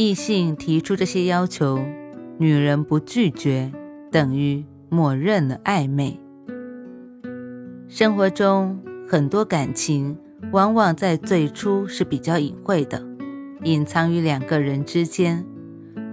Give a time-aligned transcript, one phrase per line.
[0.00, 1.78] 异性提出这些要求，
[2.38, 3.70] 女人不拒绝，
[4.10, 6.18] 等于默认了暧昧。
[7.86, 10.16] 生活中很多感情，
[10.52, 13.06] 往往在最初是比较隐晦的，
[13.62, 15.44] 隐藏于两个人之间，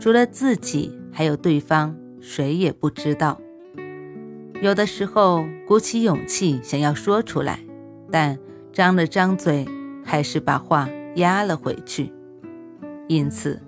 [0.00, 3.38] 除了自己，还有对方，谁也不知道。
[4.62, 7.60] 有的时候鼓起勇气想要说出来，
[8.10, 8.38] 但
[8.72, 9.66] 张了张嘴，
[10.02, 12.10] 还是把话压了回去。
[13.08, 13.60] 因此。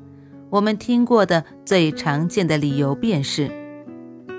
[0.49, 3.51] 我们听过的最常见的理由便是：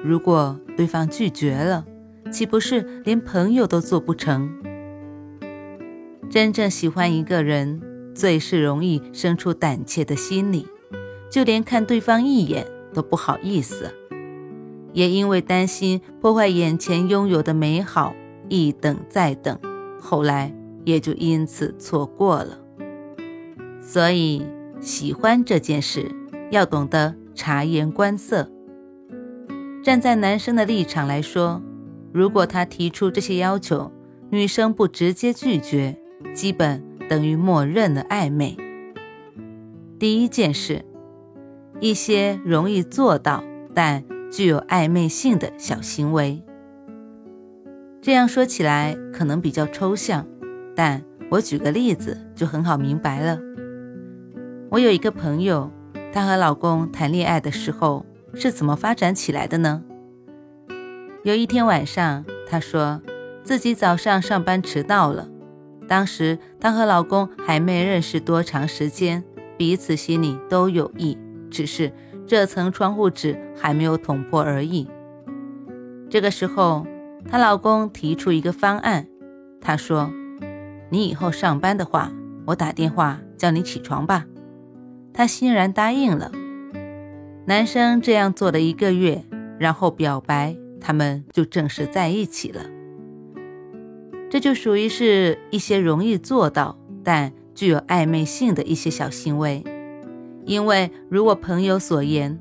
[0.03, 1.85] 如果对方拒绝了，
[2.31, 4.49] 岂不是连朋友都做不成？
[6.29, 7.81] 真正喜欢一个人，
[8.15, 10.65] 最是容易生出胆怯的心理，
[11.29, 13.93] 就连看对方一眼都不好意思。
[14.93, 18.15] 也因为担心破坏眼前拥有的美好，
[18.47, 19.59] 一等再等，
[19.99, 20.53] 后来
[20.85, 22.57] 也就因此错过了。
[23.81, 24.41] 所以。
[24.79, 26.11] 喜欢这件事，
[26.51, 28.49] 要懂得察言观色。
[29.83, 31.61] 站在男生的立场来说，
[32.11, 33.91] 如果他提出这些要求，
[34.29, 35.97] 女生不直接拒绝，
[36.33, 38.57] 基本等于默认了暧昧。
[39.97, 40.83] 第一件事，
[41.79, 46.43] 一些容易做到但具有暧昧性的小行为。
[48.01, 50.27] 这样说起来可能比较抽象，
[50.75, 53.39] 但我举个例子就很好明白了。
[54.69, 55.71] 我有一个朋友，
[56.11, 59.81] 她和老公谈恋爱的时候是怎么发展起来的呢？
[61.23, 63.01] 有一天晚上，她说
[63.43, 65.29] 自己早上上班迟到了。
[65.87, 69.23] 当时她和老公还没认识多长时间，
[69.55, 71.17] 彼此心里都有意，
[71.49, 71.93] 只是
[72.27, 74.85] 这层窗户纸还没有捅破而已。
[76.09, 76.85] 这个时候，
[77.29, 79.07] 她老公提出一个方案，
[79.61, 80.11] 他说
[80.91, 82.11] ：“你以后上班的话，
[82.47, 84.25] 我打电话叫你起床吧。”
[85.17, 86.31] 他欣然答应了。
[87.47, 89.23] 男生这样做了一个月，
[89.57, 92.61] 然后表白，他们就正式在一起了。
[94.29, 99.63] 这就属于是一些容易做到但具有暧昧性的一些小行为。
[100.45, 102.37] 因为如果朋友所言，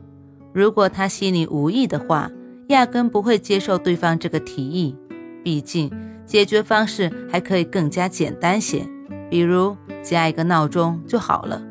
[0.53, 2.31] 如果他心里无意的话，
[2.69, 4.95] 压根不会接受对方这个提议。
[5.43, 5.91] 毕竟
[6.27, 8.87] 解决方式还可以更加简单些，
[9.31, 11.66] 比如加一个闹钟就好了。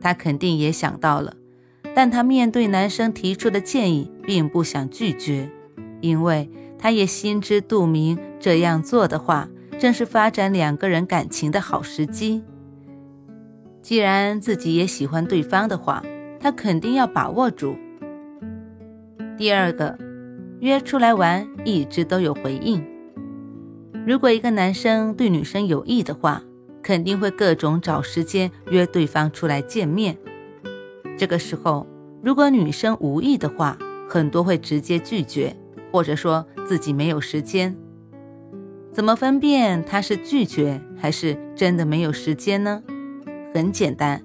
[0.00, 1.34] 她肯定也想到了，
[1.94, 5.50] 但她面对男生提出的建议，并不想拒绝，
[6.00, 9.48] 因为她也心知肚明，这样做的话，
[9.78, 12.42] 正是发展两个人感情的好时机。
[13.80, 16.02] 既然自己也喜欢对方的话，
[16.38, 17.76] 她肯定要把握住。
[19.36, 19.96] 第二个，
[20.60, 22.84] 约出来玩，一直都有回应。
[24.06, 26.42] 如果一个男生对女生有意的话，
[26.88, 30.16] 肯定会各种找时间约对方出来见面。
[31.18, 31.86] 这个时候，
[32.22, 33.76] 如果女生无意的话，
[34.08, 35.54] 很多会直接拒绝，
[35.92, 37.76] 或者说自己没有时间。
[38.90, 42.82] 怎么分辨他是拒绝还是真的没有时间呢？
[43.52, 44.22] 很简单，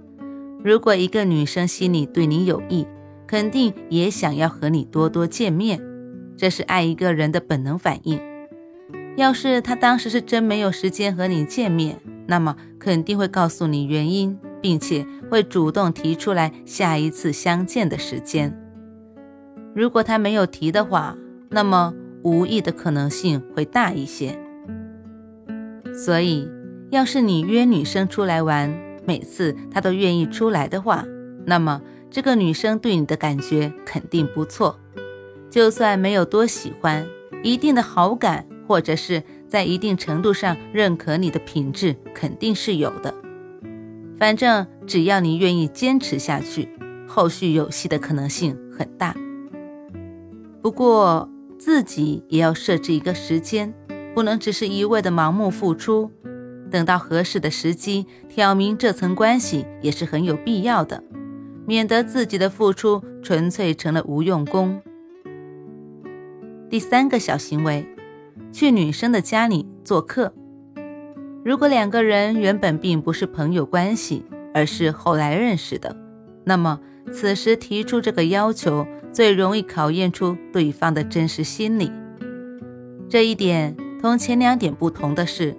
[0.63, 2.87] 如果一个女生心里对你有意，
[3.27, 5.81] 肯定也想要和你多多见面，
[6.37, 8.21] 这是爱一个人的本能反应。
[9.17, 18.57] 要是她当时是真没有时间和你见面，那么肯定会告诉你原因，并且会主动提出来下一次相见的时间。
[19.75, 21.17] 如果他没有提的话，
[21.49, 24.39] 那么无意的可能性会大一些。
[25.93, 26.49] 所以，
[26.91, 28.73] 要是你约女生出来玩，
[29.05, 31.05] 每次她都愿意出来的话，
[31.45, 34.79] 那么这个女生对你的感觉肯定不错。
[35.49, 37.05] 就算没有多喜欢，
[37.43, 39.23] 一定的好感，或者是。
[39.53, 43.13] 在一定程度上认可你的品质肯定是有的，
[44.17, 46.67] 反正只要你愿意坚持下去，
[47.07, 49.15] 后续有戏的可能性很大。
[50.63, 51.29] 不过
[51.59, 53.71] 自己也要设置一个时间，
[54.15, 56.09] 不能只是一味的盲目付出，
[56.71, 61.03] 等到合适的时机挑明这层关系也是很有必要的，
[61.67, 64.81] 免得自己的付出纯粹成了无用功。
[66.71, 67.92] 第三个小行为。
[68.53, 70.31] 去女生的家里做客，
[71.43, 74.23] 如果两个人原本并不是朋友关系，
[74.53, 75.97] 而是后来认识的，
[76.43, 76.79] 那么
[77.11, 81.91] 此时提出这个要求，最容易考验出对方的真实心理。
[83.09, 85.57] 这一点同前两点不同的是，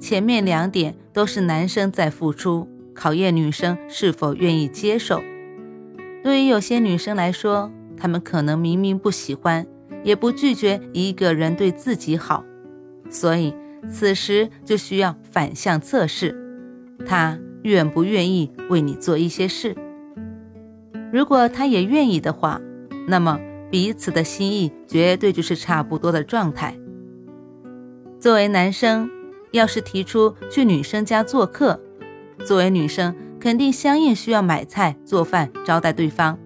[0.00, 5.20] 前面两点都是男生在付出，考验女生是否愿意接受。
[6.24, 9.66] 对于有些女生来说，她们可能明明不喜欢，
[10.02, 12.44] 也不拒绝一个人对自己好，
[13.08, 13.54] 所以
[13.88, 16.34] 此时就需要反向测试，
[17.06, 19.76] 他愿不愿意为你做一些事。
[21.12, 22.60] 如果他也愿意的话，
[23.06, 26.76] 那么彼此的心意绝对就是差不多的状态。
[28.18, 29.10] 作为男生，
[29.52, 31.80] 要是提出去女生家做客，
[32.44, 36.38] 作为女生肯定相应需要买菜、做饭招待对方。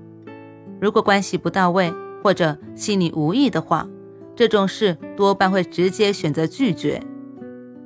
[0.81, 1.93] 如果关系不到位
[2.25, 3.87] 或者心里无意的话，
[4.35, 7.03] 这种事多半会直接选择拒绝。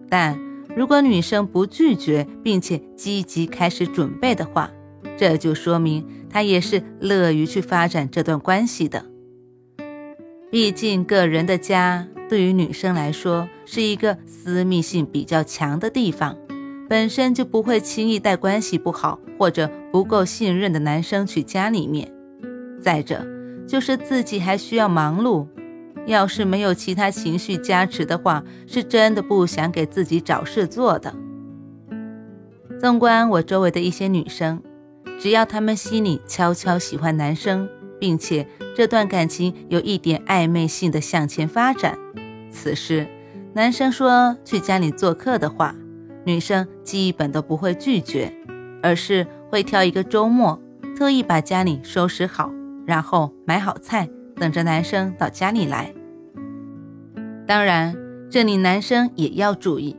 [0.08, 0.38] 但
[0.76, 4.70] 如果女生不拒绝，并且积极开始准备的话，
[5.16, 9.04] 这就说明她也是乐于去发展这段关系的。
[10.52, 16.36] 毕竟，个人的家对于女生来说是一个私密性比较强的地方，
[16.88, 22.14] 本身就不会轻易带关系不好或者不够信任的男生去家里面。
[22.80, 23.26] 再者，
[23.68, 25.46] 就是自己还需要忙碌，
[26.06, 31.14] 要是没有其他情绪加持的话，是真的不想给自己找事做的。
[32.80, 34.62] 纵观我周围的一些女生，
[35.20, 37.68] 只要她们心里悄悄喜欢男生。
[38.00, 41.98] 并且这段感情有一点暧昧性的向前发展，
[42.48, 43.08] 此时
[43.54, 45.74] 男生说去家里做客的话，
[46.24, 48.32] 女生基本都不会拒绝，
[48.84, 50.62] 而是会挑一个周末，
[50.96, 52.52] 特意把家里收拾好，
[52.88, 55.92] 然后买好菜，等着男生到家里来。
[57.46, 57.94] 当然，
[58.30, 59.94] 这里男生也要注意，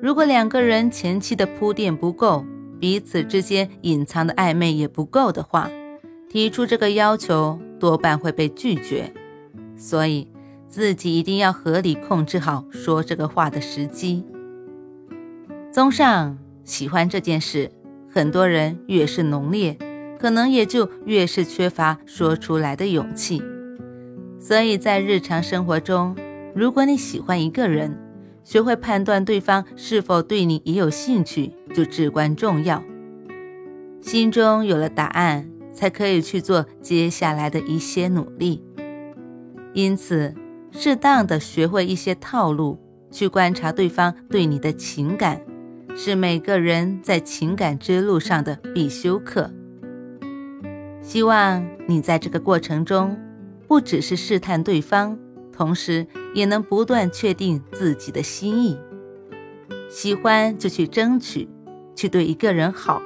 [0.00, 2.44] 如果两个人前期的铺垫不够，
[2.78, 5.68] 彼此之间隐藏的暧昧也不够的话。
[6.28, 9.12] 提出这个要求多半会被拒绝，
[9.76, 10.28] 所以
[10.68, 14.24] 自己一定要合理控制好说这个话的时机。
[15.72, 17.72] 综上，喜欢这件事，
[18.08, 19.76] 很多人越是浓烈，
[20.18, 23.42] 可能也就越是缺乏说出来的勇气。
[24.40, 26.16] 所以在日常生活中，
[26.54, 27.96] 如果你喜欢一个人，
[28.44, 32.82] 学会判断对方是否对你也有兴趣，就至关重要。
[34.00, 35.48] 心中有了答案。
[35.78, 38.60] 才可以去做接下来的一些努力。
[39.74, 40.34] 因此，
[40.72, 42.80] 适当的学会一些套路，
[43.12, 45.40] 去观察对方对你的情感，
[45.94, 49.52] 是每个人在情感之路上的必修课。
[51.08, 53.18] 希望你在这个过程中，
[53.66, 55.18] 不只是试探对方，
[55.50, 58.78] 同时也能不断确定自己的心意。
[59.88, 61.48] 喜欢就去争取，
[61.96, 63.00] 去对一个人好。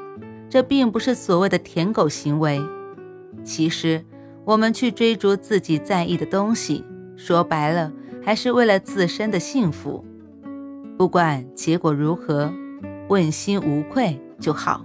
[0.51, 2.61] 这并不是所谓的舔狗行为，
[3.45, 4.05] 其实
[4.45, 6.85] 我们去追逐自己在意的东西，
[7.15, 10.05] 说白了还是为了自身的幸福。
[10.99, 12.53] 不管结果如何，
[13.09, 14.85] 问心无愧就好。